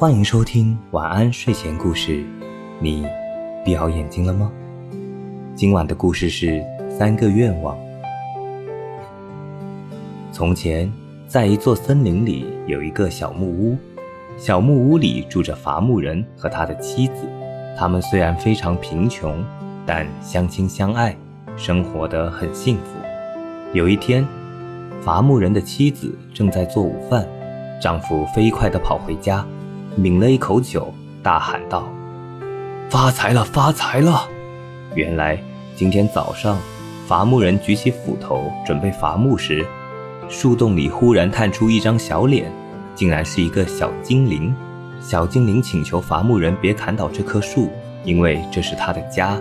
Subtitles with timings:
[0.00, 2.24] 欢迎收听晚安睡前故事。
[2.80, 3.06] 你
[3.62, 4.50] 闭好眼睛了吗？
[5.54, 7.76] 今晚的故事是三个愿望。
[10.32, 10.90] 从前，
[11.26, 13.76] 在一座森林里有一个小木屋，
[14.38, 17.28] 小木屋里住着伐木人和他的妻子。
[17.76, 19.44] 他们虽然非常贫穷，
[19.84, 21.14] 但相亲相爱，
[21.58, 22.98] 生活得很幸福。
[23.74, 24.26] 有一天，
[25.02, 27.28] 伐木人的妻子正在做午饭，
[27.78, 29.46] 丈夫飞快地跑回家。
[29.96, 31.90] 抿了一口酒，大喊道
[32.88, 34.28] ：“发财了，发财了！”
[34.94, 35.42] 原来
[35.74, 36.56] 今天早上，
[37.06, 39.66] 伐木人举起斧头准备伐木时，
[40.28, 42.50] 树洞里忽然探出一张小脸，
[42.94, 44.54] 竟然是一个小精灵。
[45.00, 47.68] 小精灵请求伐木人别砍倒这棵树，
[48.04, 49.36] 因为这是他的家。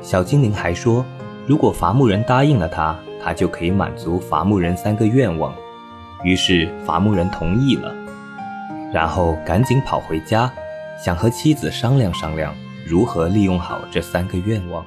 [0.00, 1.04] 小精灵还说，
[1.46, 5.54] 如果伐木人答应了他，他就可以满足伐木人三个愿望。
[6.24, 7.94] 于是伐木人同意了。
[8.92, 10.52] 然后赶紧跑回家，
[11.02, 12.54] 想和妻子商量商量
[12.86, 14.84] 如何利用好这三个愿望。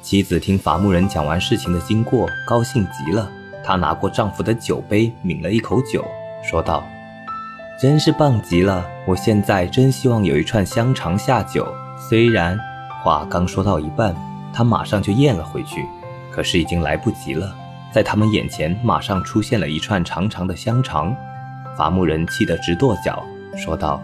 [0.00, 3.30] 妻子听伐木人讲完事情的经过，高兴极了。
[3.62, 6.04] 她拿过丈夫的酒杯，抿了一口酒，
[6.42, 6.84] 说道
[7.80, 8.86] ：“真是棒极了！
[9.06, 11.66] 我现在真希望有一串香肠下酒。”
[12.08, 12.58] 虽然
[13.02, 14.14] 话刚说到一半，
[14.52, 15.86] 她马上就咽了回去，
[16.30, 17.54] 可是已经来不及了。
[17.90, 21.14] 在他们眼前，马上出现了一串长长的香肠。
[21.76, 23.24] 伐木人气得直跺脚。
[23.56, 24.02] 说道：“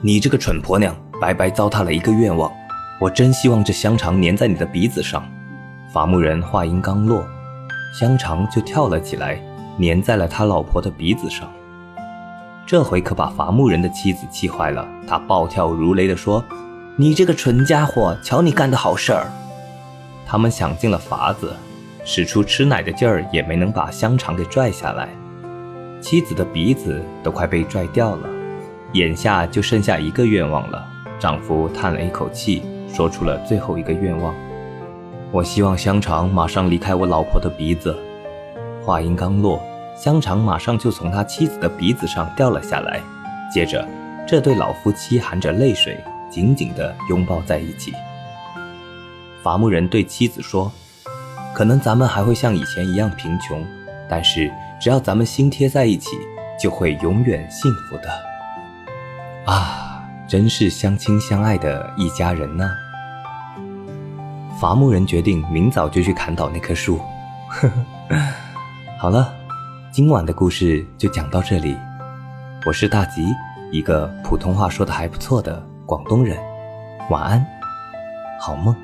[0.00, 2.50] 你这个蠢婆娘，白白糟蹋了一个愿望。
[2.98, 5.22] 我真希望这香肠粘在你的鼻子上。”
[5.92, 7.26] 伐木人话音刚落，
[7.98, 9.40] 香肠就跳了起来，
[9.80, 11.48] 粘在了他老婆的鼻子上。
[12.66, 16.44] 这回可把伐木人的妻子气坏了，她暴跳如雷地说
[16.96, 19.26] ：“你这个蠢家伙，瞧你干的好事儿！”
[20.26, 21.54] 他们想尽了法子，
[22.04, 25.08] 使出吃奶的劲儿，也没能把香肠给拽下来。
[26.00, 28.28] 妻子的鼻子都快被拽掉了。
[28.96, 30.84] 眼下就剩下一个愿望了。
[31.18, 34.34] 丈夫叹了一口气，说出了最后一个愿望
[35.32, 37.96] ：“我希望香肠马上离开我老婆的鼻子。”
[38.84, 39.62] 话音刚落，
[39.96, 43.00] 香肠马上就从他妻子的鼻子上掉了下来。
[43.52, 43.86] 接着，
[44.26, 45.98] 这对老夫妻含着泪水，
[46.30, 47.92] 紧紧地拥抱在一起。
[49.42, 50.70] 伐木人对妻子说
[51.54, 53.64] ：“可能咱们还会像以前一样贫穷，
[54.08, 54.50] 但是
[54.80, 56.10] 只要咱们心贴在一起，
[56.60, 58.08] 就会永远幸福的。”
[59.46, 62.68] 啊，真是相亲相爱的一家人呢！
[64.60, 66.98] 伐木人决定明早就去砍倒那棵树。
[67.48, 67.70] 呵
[68.08, 68.16] 呵，
[68.98, 69.32] 好了，
[69.92, 71.76] 今晚的故事就讲到这里。
[72.66, 73.24] 我是大吉，
[73.70, 76.36] 一个普通话说的还不错的广东人。
[77.08, 77.46] 晚安，
[78.40, 78.74] 好梦。